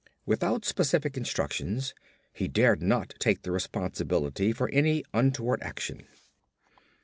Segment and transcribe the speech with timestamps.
[0.25, 1.93] Without specific instructions
[2.33, 6.07] he dared not take the responsibility for any untoward action.